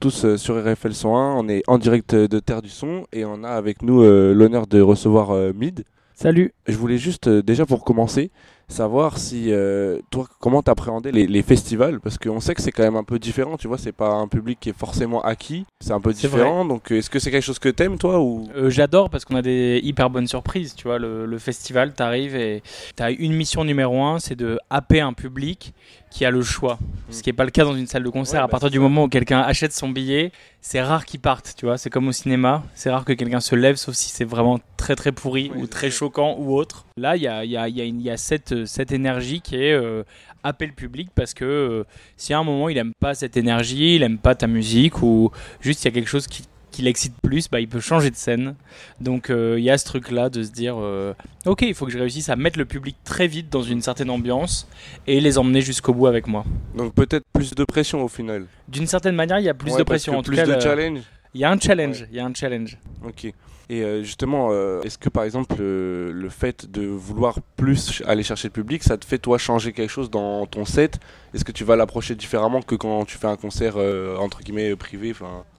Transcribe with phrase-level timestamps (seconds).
[0.00, 3.44] Tous euh, sur RFL 101, on est en direct de Terre du Son et on
[3.44, 5.84] a avec nous euh, l'honneur de recevoir euh, Mid.
[6.14, 6.54] Salut.
[6.66, 8.30] Je voulais juste, euh, déjà pour commencer,
[8.70, 12.82] savoir si euh, toi, comment t'appréhendais les, les festivals, parce qu'on sait que c'est quand
[12.82, 15.92] même un peu différent, tu vois, c'est pas un public qui est forcément acquis, c'est
[15.92, 18.48] un peu différent, donc euh, est-ce que c'est quelque chose que t'aimes toi ou?
[18.56, 20.74] Euh, J'adore parce qu'on a des hyper bonnes surprises.
[20.74, 22.62] Tu vois, le, le festival, t'arrives et
[22.96, 25.74] t'as une mission numéro un, c'est de happer un public
[26.10, 26.78] qui a le choix.
[27.10, 28.40] Ce qui n'est pas le cas dans une salle de concert.
[28.40, 28.82] Ouais, à bah, partir du ça.
[28.82, 31.54] moment où quelqu'un achète son billet, c'est rare qu'il parte.
[31.56, 32.64] Tu vois, c'est comme au cinéma.
[32.74, 35.66] C'est rare que quelqu'un se lève, sauf si c'est vraiment très très pourri Oui, ou
[35.68, 36.86] très choquant ou autre.
[36.96, 39.56] Là, il y a, il y a- y a y a cette, cette énergie qui
[39.56, 40.02] est euh,
[40.42, 41.84] happer le public parce que euh,
[42.16, 45.30] si à un moment il aime pas cette énergie, il aime pas ta musique ou
[45.60, 48.16] juste il y a quelque chose qui, qui l'excite plus, bah, il peut changer de
[48.16, 48.54] scène.
[49.00, 51.12] Donc euh, il y a ce truc là de se dire euh,
[51.46, 54.10] ok il faut que je réussisse à mettre le public très vite dans une certaine
[54.10, 54.68] ambiance
[55.06, 56.44] et les emmener jusqu'au bout avec moi.
[56.76, 58.46] Donc peut-être plus de pression au final.
[58.68, 60.16] D'une certaine manière il y a plus Ouais, de pression.
[60.16, 61.00] En tout plus cas, de le- challenge.
[61.34, 62.06] il y a un challenge.
[62.10, 62.78] Il y a un challenge.
[63.04, 63.32] Ok.
[63.72, 68.24] Et euh, justement, euh, est-ce que par exemple le, le fait de vouloir plus aller
[68.24, 70.98] chercher le public, ça te fait toi changer quelque chose dans ton set?
[71.34, 74.74] Est-ce que tu vas l'approcher différemment que quand tu fais un concert euh, entre guillemets
[74.74, 75.12] privé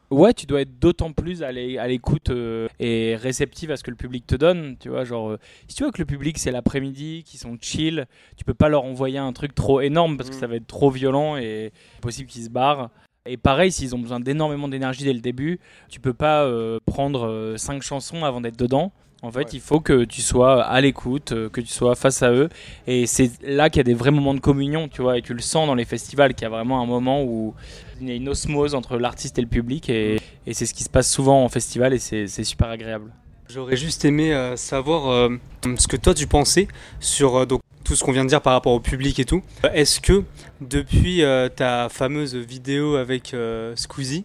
[0.10, 3.84] Ouais, tu dois être d'autant plus à l'é- à l'écoute euh, et réceptive à ce
[3.84, 4.76] que le public te donne.
[4.78, 8.06] Tu vois, genre, euh, si tu vois que le public c'est l'après-midi, qu'ils sont chill,
[8.36, 10.40] tu peux pas leur envoyer un truc trop énorme parce que Mm.
[10.40, 12.90] ça va être trop violent et possible qu'ils se barrent.
[13.28, 17.28] Et pareil, s'ils ont besoin d'énormément d'énergie dès le début, tu peux pas euh, prendre
[17.28, 18.92] euh, cinq chansons avant d'être dedans.
[19.22, 19.46] En fait, Ouais.
[19.54, 22.50] il faut que tu sois à l'écoute, euh, que tu sois face à eux.
[22.88, 25.20] Et c'est là qu'il y a des vrais moments de communion, tu vois.
[25.20, 27.54] Et tu le sens dans les festivals, qu'il y a vraiment un moment où
[28.02, 29.88] il y a une osmose entre l'artiste et le public.
[29.90, 30.16] Et,
[30.48, 33.12] et c'est ce qui se passe souvent en festival et c'est c'est super agréable.
[33.48, 35.30] J'aurais juste aimé euh, savoir euh,
[35.78, 36.68] ce que toi tu pensais
[37.00, 37.61] sur euh, donc,
[37.92, 39.42] tout ce qu'on vient de dire par rapport au public et tout.
[39.66, 40.24] Euh, Est-ce que
[40.62, 44.24] depuis euh, ta fameuse vidéo avec euh, Squeezie,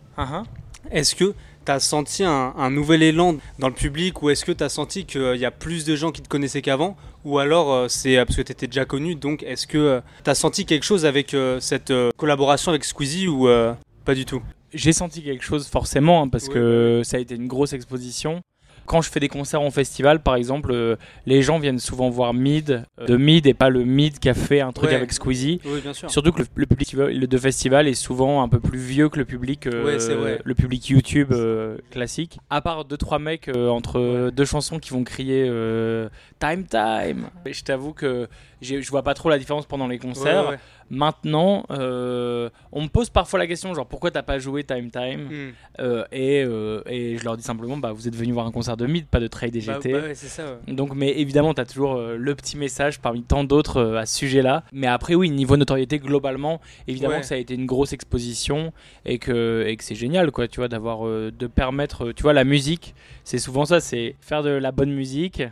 [0.92, 1.34] est-ce que
[1.64, 4.68] tu as senti un, un nouvel élan dans le public ou est-ce que tu as
[4.68, 8.14] senti qu'il y a plus de gens qui te connaissaient qu'avant ou alors euh, c'est
[8.24, 11.34] parce que tu étais déjà connu donc est-ce que tu as senti quelque chose avec
[11.34, 13.74] euh, cette euh, collaboration avec Squeezie ou euh,
[14.04, 14.42] pas du tout?
[14.74, 18.42] J'ai senti quelque chose forcément hein, parce Oui, que ça a été une grosse exposition.
[18.86, 22.32] Quand je fais des concerts en festival, par exemple, euh, les gens viennent souvent voir
[22.32, 24.96] Mid, euh, de Mid et pas le Mid qui a fait un truc Ouais.
[24.96, 25.60] avec Squeezie.
[25.64, 26.10] Oui, bien sûr.
[26.10, 29.24] Surtout que le, le public de festival est souvent un peu plus vieux que le
[29.24, 30.40] public, euh, Ouais, c'est vrai.
[30.44, 32.38] le public YouTube euh, classique.
[32.50, 36.08] À part deux trois mecs euh, entre deux chansons qui vont crier euh,
[36.38, 37.26] Time Time.
[37.44, 38.28] Et je t'avoue que
[38.62, 40.48] je vois pas trop la différence pendant les concerts.
[40.50, 40.56] Ouais.
[40.90, 45.26] Maintenant, euh, on me pose parfois la question genre pourquoi t'as pas joué Time Time
[45.28, 45.50] Hmm.
[45.80, 48.76] Euh, et, euh, et je leur dis simplement bah vous êtes venu voir un concert
[48.76, 49.92] de Mid, pas de Trade Bah, DGT.
[49.92, 50.44] bah ouais, c'est ça.
[50.44, 50.72] ouais.
[50.74, 54.62] Donc, mais évidemment, tu as toujours le petit message parmi tant d'autres à ce sujet-là.
[54.72, 57.20] Mais après, oui, niveau notoriété, globalement, évidemment Ouais.
[57.20, 58.72] que ça a été une grosse exposition
[59.04, 62.44] et que, et que c'est génial, quoi, tu vois, d'avoir, de permettre, tu vois, la
[62.44, 65.42] musique, c'est souvent ça, c'est faire de la bonne musique.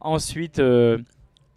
[0.00, 0.60] Ensuite,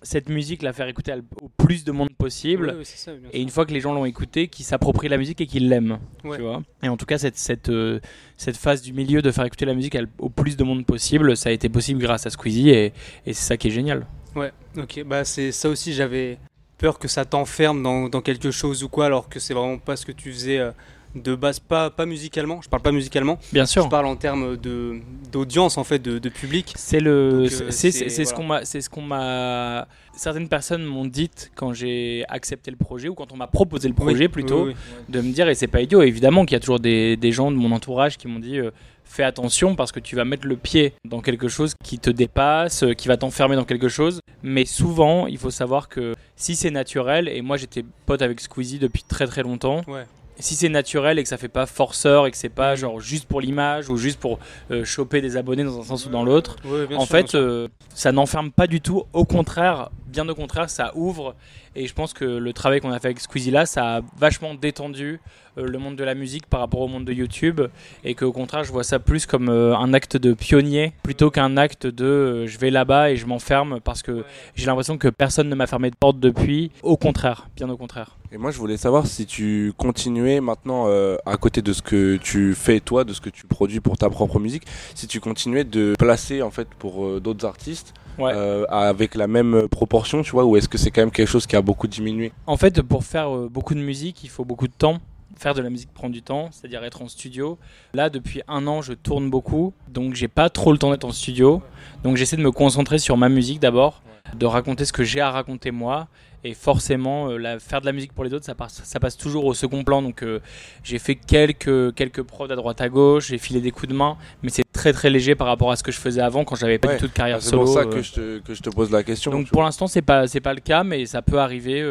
[0.08, 2.78] cette musique, la faire écouter au plus de monde possible.
[2.86, 5.68] Ça, Et une fois que les gens l'ont écouté, qu'ils s'approprient la musique et qu'ils
[5.68, 6.00] l'aiment.
[6.24, 6.38] Ouais.
[6.38, 8.00] Tu vois et en tout cas, cette, cette, euh,
[8.38, 11.50] cette phase du milieu de faire écouter la musique au plus de monde possible, ça
[11.50, 12.86] a été possible grâce à Squeezie et,
[13.26, 14.08] et c'est ça qui est génial.
[14.34, 16.38] Ouais, ok, bah c'est ça aussi, j'avais
[16.78, 19.98] peur que ça t'enferme dans, dans quelque chose ou quoi, alors que c'est vraiment pas
[19.98, 20.72] ce que tu faisais euh,
[21.16, 23.90] de base, pas, pas musicalement, je parle pas musicalement, Bien je sûr.
[23.90, 25.00] parle en termes de,
[25.32, 26.74] d'audience en fait, de, de public.
[26.76, 29.88] C'est le, euh, c'est, c'est- ce qu'on m'a, c'est ce qu'on m'a.
[30.16, 33.94] Certaines personnes m'ont dit quand j'ai accepté le projet ou quand on m'a proposé le
[33.94, 35.04] projet Oui, plutôt, oui, oui.
[35.10, 36.02] de me dire et c'est pas idiot.
[36.02, 38.72] Évidemment qu'il y a toujours des, des gens de mon entourage qui m'ont dit euh,
[39.04, 42.84] fais attention parce que tu vas mettre le pied dans quelque chose qui te dépasse,
[42.84, 44.20] euh, qui va t'enfermer dans quelque chose.
[44.44, 48.80] Mais souvent, il faut savoir que si c'est naturel et moi j'étais pote avec Squeezie
[48.80, 49.82] depuis très très longtemps.
[49.88, 50.06] Ouais.
[50.40, 53.26] Si c'est naturel et que ça fait pas forceur et que c'est pas genre juste
[53.28, 54.40] pour l'image ou juste pour
[54.72, 57.68] euh, choper des abonnés dans un sens ou dans l'autre, Ouais, en sûr, fait, euh,
[57.94, 59.04] ça n'enferme pas du tout.
[59.14, 61.36] Au contraire, bien au contraire, ça ouvre.
[61.76, 64.56] Et je pense que le travail qu'on a fait avec Squeezie là, ça a vachement
[64.56, 65.20] détendu
[65.60, 67.62] euh, le monde de la musique par rapport au monde de YouTube.
[68.04, 71.56] Et qu'au contraire, je vois ça plus comme euh, un acte de pionnier plutôt qu'un
[71.56, 74.24] acte de euh, je vais là-bas et je m'enferme parce que
[74.56, 76.72] j'ai l'impression que personne ne m'a fermé de porte depuis.
[76.82, 78.18] Au contraire, bien au contraire.
[78.32, 82.18] Et moi, je voulais savoir si tu continuais maintenant, euh, à côté de ce que
[82.18, 84.64] tu fais toi, de ce que tu produis pour ta propre musique,
[84.96, 88.32] si tu continuais de placer en fait pour euh, d'autres artistes Ouais.
[88.34, 91.46] euh, avec la même proportion, tu vois, ou est-ce que c'est quand même quelque chose
[91.46, 92.32] qui a beaucoup diminué?
[92.48, 95.00] En fait, pour faire euh, beaucoup de musique, il faut beaucoup de temps.
[95.36, 97.60] Faire de la musique prend du temps, c'est-à-dire être en studio.
[97.94, 101.12] Là, depuis un an, je tourne beaucoup, donc j'ai pas trop le temps d'être en
[101.12, 101.62] studio.
[102.04, 104.02] Donc j'essaie de me concentrer sur ma musique d'abord,
[104.36, 106.08] de raconter ce que j'ai à raconter moi,
[106.48, 109.18] Et forcément, euh, la, faire de la musique pour les autres, ça passe, ça passe
[109.18, 110.02] toujours au second plan.
[110.02, 110.40] Donc euh,
[110.82, 114.16] j'ai fait quelques, quelques prods à droite à gauche, j'ai filé des coups de main,
[114.44, 116.78] mais c'est très très léger par rapport à ce que je faisais avant quand j'avais
[116.78, 116.94] pas Ouais.
[116.96, 117.66] du tout de carrière C'est solo.
[117.66, 117.92] pour ça euh.
[117.92, 119.30] que je, te, que je te pose la question.
[119.32, 121.84] Donc pour l'instant c'est pas c'est pas le cas mais ça peut arriver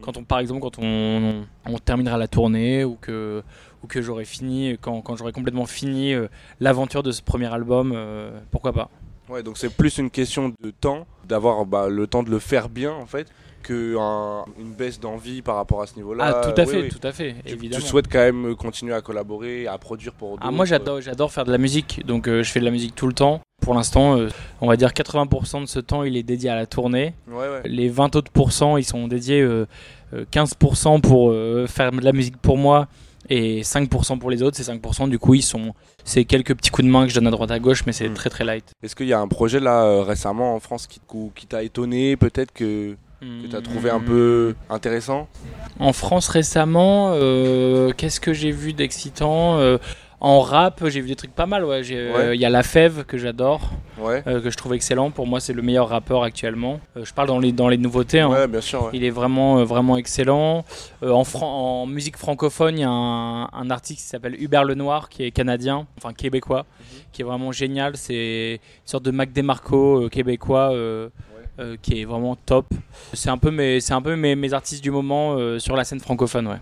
[0.00, 3.42] quand on par exemple quand on, on, terminera la tournée ou que
[3.84, 6.26] ou que j'aurai fini quand, complètement fini euh,
[6.58, 8.90] l'aventure de ce premier album euh, pourquoi pas.
[9.28, 12.68] Ouais, donc c'est plus une question de temps, d'avoir bah, le temps de le faire
[12.68, 13.26] bien en fait,
[13.62, 16.24] que un- une baisse d'envie par rapport à ce niveau-là.
[16.42, 16.88] ah tout à Oui, fait oui.
[16.90, 17.84] tout à fait Tu, tu évidemment.
[17.86, 20.42] souhaites quand même continuer à collaborer, à produire pour d'autres.
[20.46, 22.94] Ah, moi j'adore j'adore faire de la musique donc euh, je fais de la musique
[22.94, 23.40] tout le temps.
[23.62, 24.28] Pour l'instant euh,
[24.60, 27.14] on va dire 80% de ce temps il est dédié à la tournée.
[27.26, 27.62] Ouais, ouais.
[27.64, 29.66] Les 20 autres pourcents, ils sont dédiés euh,
[30.12, 32.88] euh, 15% pour euh, faire de la musique pour moi
[33.28, 34.56] et 5% pour les autres.
[34.56, 35.74] Ces 5% du coup, ils sont
[36.04, 38.08] c'est quelques petits coups de main que je donne à droite à gauche, mais c'est
[38.08, 38.14] Mm.
[38.14, 38.64] très très light.
[38.82, 41.00] Est-ce qu'il y a un projet là euh, récemment en France qui,
[41.34, 45.28] qui t'a étonné, peut-être que, que tu as trouvé un peu intéressant?
[45.80, 49.56] En France récemment, euh, qu'est-ce que j'ai vu d'excitant?
[49.58, 49.78] Euh,
[50.26, 51.66] En rap, j'ai vu des trucs pas mal.
[51.66, 52.38] Ouais, euh, il Ouais.
[52.38, 54.22] y a La Fève que j'adore, Ouais.
[54.26, 55.10] euh, que je trouve excellent.
[55.10, 56.80] Pour moi, c'est le meilleur rappeur actuellement.
[56.96, 58.20] Euh, je parle dans les dans les nouveautés.
[58.20, 58.30] hein.
[58.30, 58.88] Ouais, bien sûr.
[58.94, 60.64] Il est vraiment, vraiment excellent.
[61.02, 65.30] En, musique francophone, il y a un, un artiste qui s'appelle Hubert Lenoir, qui est
[65.30, 66.64] canadien, enfin québécois,
[67.12, 67.98] qui est vraiment génial.
[67.98, 70.72] C'est une sorte de Mac DeMarco québécois
[71.60, 72.66] euh, qui est vraiment top.
[73.12, 75.84] C'est un peu mes, c'est un peu mes, mes artistes du moment euh, sur la
[75.84, 76.48] scène francophone.
[76.48, 76.58] Ouais.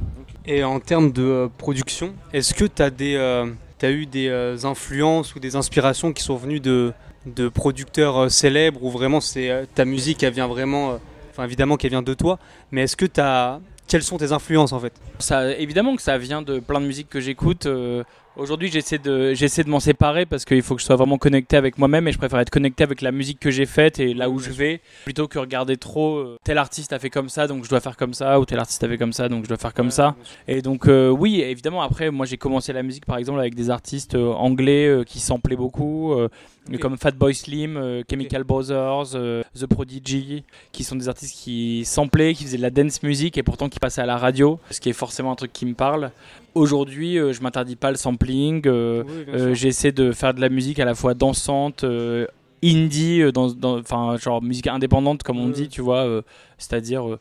[0.46, 5.56] Et en termes de euh, production, est-ce que tu as, eu des influences ou des
[5.56, 6.92] inspirations qui sont venues de,
[7.26, 10.98] de producteurs célèbres ou vraiment c'est ta musique, elle vient vraiment,
[11.30, 12.38] enfin évidemment qu'elle vient de toi,
[12.70, 13.60] mais est-ce que tu as.
[13.88, 14.92] Quelles sont tes influences en fait?
[15.18, 17.66] Ça, évidemment que ça vient de plein de musiques que j'écoute.
[17.66, 21.18] euh, Aujourd'hui, j'essaie de, j'essaie de m'en séparer parce qu'il faut que je sois vraiment
[21.18, 24.14] connecté avec moi-même et je préfère être connecté avec la musique que j'ai faite et
[24.14, 27.46] là où je vais plutôt que regarder trop euh, tel artiste a fait comme ça
[27.46, 29.48] donc je dois faire comme ça ou tel artiste a fait comme ça donc je
[29.48, 30.14] dois faire comme ça.
[30.48, 33.68] Et donc, euh, oui, évidemment, après, moi j'ai commencé la musique par exemple avec des
[33.68, 36.28] artistes euh, anglais qui samplaient beaucoup, euh,
[36.70, 36.78] Ok.
[36.78, 42.34] comme Fatboy Slim, euh, Chemical Brothers, euh, The Prodigy, qui sont des artistes qui samplaient,
[42.34, 44.88] qui faisaient de la dance music et pourtant qui passaient à la radio, ce qui
[44.88, 46.12] est forcément un truc qui me parle.
[46.54, 48.62] Aujourd'hui, euh, je m'interdis pas le sampling.
[48.66, 49.54] euh, Oui, euh.
[49.54, 52.26] J'essaie de faire de la musique à la fois dansante, euh,
[52.64, 56.22] indie, dans, dans- enfin genre musique indépendante comme on dit, tu vois, euh,
[56.58, 57.18] c'est-à-dire euh,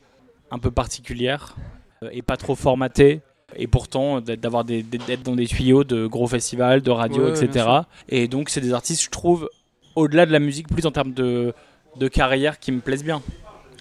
[0.51, 1.55] un peu particulière
[2.03, 3.21] euh, et pas trop formatée.
[3.57, 7.65] Et pourtant d'être- d'avoir d'être- dans des tuyaux de gros festivals, de radio, Ouais, etc.
[8.07, 9.49] Et donc c'est des artistes, je trouve,
[9.95, 11.53] au-delà de la musique, plus en termes de,
[11.99, 13.21] de carrière qui me plaisent bien.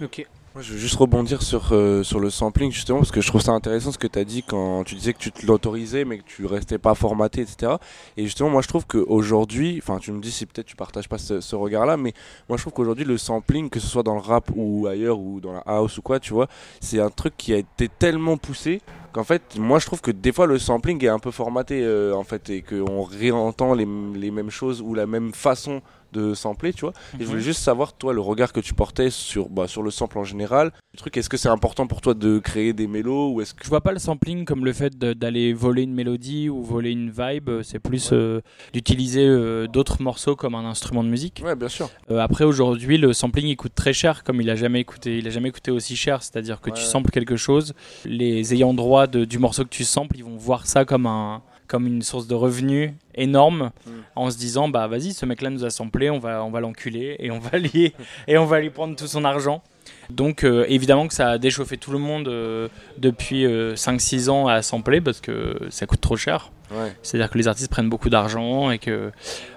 [0.02, 0.26] Ok.
[0.52, 3.40] Moi, je veux juste rebondir sur, euh, sur le sampling, justement, parce que je trouve
[3.40, 6.18] ça intéressant ce que tu as dit quand tu disais que tu te l'autorisais, mais
[6.18, 7.74] que tu restais pas formaté, etc.
[8.16, 11.18] Et justement, moi, je trouve qu'aujourd'hui, enfin, tu me dis si peut-être tu partages pas
[11.18, 12.14] ce, regard-là, mais
[12.48, 15.38] moi, je trouve qu'aujourd'hui, le sampling, que ce soit dans le rap ou ailleurs, ou
[15.40, 16.48] dans la house ou quoi, tu vois,
[16.80, 18.80] c'est un truc qui a été tellement poussé
[19.12, 22.12] qu'en fait, moi, je trouve que des fois, le sampling est un peu formaté, euh,
[22.12, 23.86] en fait, et qu'on réentend les,
[24.16, 25.80] les mêmes choses ou la même façon
[26.12, 26.92] de sampler, tu vois.
[27.18, 29.90] Et je voulais juste savoir, toi, le regard que tu portais sur, bah, sur le
[29.90, 30.72] sample en général.
[30.92, 33.62] Le truc, est-ce que c'est important pour toi de créer des mélos ou est-ce que
[33.64, 37.10] Je vois pas le sampling comme le fait d'aller voler une mélodie ou voler une
[37.10, 37.50] vibe.
[37.62, 38.40] C'est plus euh,
[38.72, 41.42] d'utiliser euh, d'autres morceaux comme un instrument de musique.
[41.44, 41.88] Ouais, bien sûr.
[42.10, 45.26] Euh, après aujourd'hui, le sampling il coûte très cher, comme il a jamais coûté, il
[45.26, 46.22] a jamais coûté aussi cher.
[46.22, 47.72] C'est-à-dire que tu samples quelque chose,
[48.04, 51.42] les ayants droit de- du morceau que tu samples, ils vont voir ça comme un
[51.70, 53.90] comme une source de revenus énorme Mm.
[54.16, 56.60] en se disant bah vas-y ce mec là nous a samplé on va on va
[56.60, 57.94] l'enculer et on va lui
[58.28, 59.62] et on va lui prendre tout son argent
[60.10, 64.62] donc euh, évidemment que ça a déchauffé tout le monde euh, depuis 5-6 ans à
[64.62, 66.92] sampler parce que ça coûte trop cher Ouais.
[67.02, 69.10] c'est-à-dire que les artistes prennent beaucoup d'argent et que.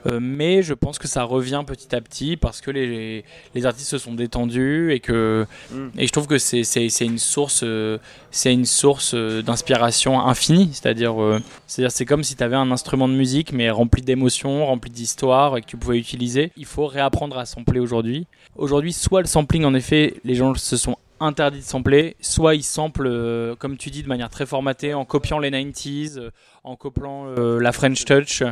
[0.08, 3.90] euh, mais je pense que ça revient petit à petit parce que les, les artistes
[3.90, 5.46] se sont détendus et que.
[5.72, 5.88] Mm.
[5.98, 7.98] Et je trouve que c'est c'est- c'est une source, euh,
[8.32, 10.70] c'est une source euh, d'inspiration infinie.
[10.74, 14.66] C'est-à-dire, euh, c'est-à-dire c'est comme si tu avais un instrument de musique mais rempli d'émotions,
[14.66, 16.52] rempli d'histoires et que tu pouvais utiliser.
[16.58, 18.26] Il faut réapprendre à sampler aujourd'hui.
[18.56, 22.64] Aujourd'hui, soit le sampling, en effet, les gens se sont interdits de sampler, soit ils
[22.64, 26.32] samplent, euh, comme tu dis, de manière très formatée, en copiant les 90s, euh,
[26.64, 28.44] en copiant euh, la French Touch.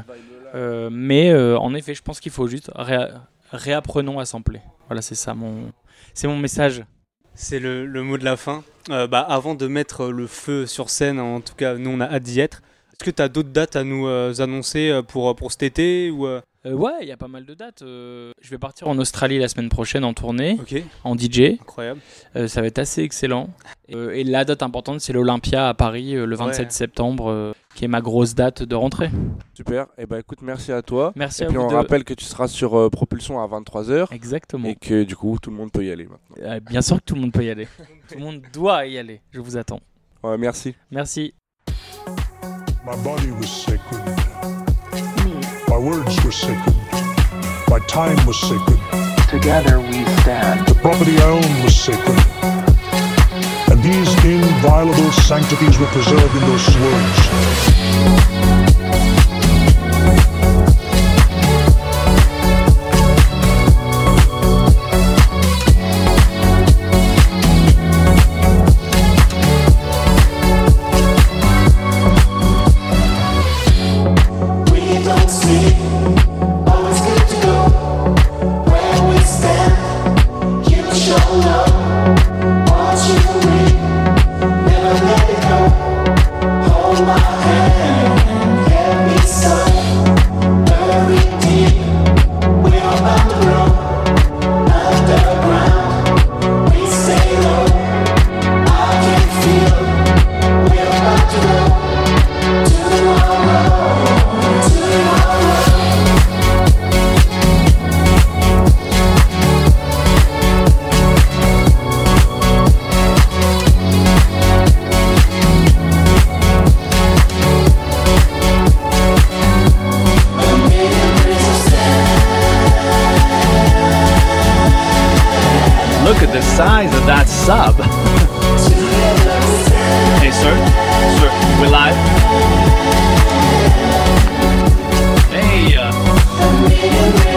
[0.53, 4.61] Mais en effet, je pense qu'il faut juste réa- réapprenons à sampler.
[4.87, 5.71] Voilà, c'est ça mon,
[6.23, 6.83] mon message.
[7.33, 8.63] C'est le, mot de la fin.
[8.89, 12.23] Bah, avant de mettre le feu sur scène, en tout cas, nous on a hâte
[12.23, 12.61] d'y être.
[12.93, 14.07] Est-ce que tu as d'autres dates à nous
[14.41, 16.27] annoncer pour, pour cet été ou,
[16.65, 17.81] euh, ouais, il y a pas mal de dates.
[17.81, 20.59] euh, je vais partir en Australie la semaine prochaine en tournée,
[21.03, 21.57] en DJ.
[21.61, 21.99] incroyable.
[22.35, 23.49] Euh, ça va être assez excellent.
[23.93, 26.71] Euh, et la date importante, c'est l'Olympia à Paris euh, le 27 Ouais.
[26.71, 29.09] septembre, euh, qui est ma grosse date de rentrée.
[29.55, 29.87] Super.
[29.97, 31.13] Et ben écoute, merci à toi.
[31.15, 31.63] Merci Et à puis vous.
[31.63, 31.75] on deux.
[31.75, 34.67] rappelle que tu seras sur euh, Propulsion à 23h Exactement.
[34.67, 36.35] et que du coup tout le monde peut y aller maintenant.
[36.51, 37.67] Euh, bien sûr que tout le monde peut y aller.
[38.09, 39.21] tout le monde doit y aller.
[39.31, 39.79] Je vous attends.
[40.23, 40.75] Ouais, merci.
[40.91, 41.33] Merci.
[42.85, 44.70] My body was sacred.
[45.71, 46.75] My words were sacred.
[47.69, 48.77] My time was sacred.
[49.29, 50.67] Together we stand.
[50.67, 52.19] The property I owned was sacred.
[53.71, 58.20] And these inviolable sanctities were preserved in those words.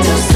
[0.04, 0.33] close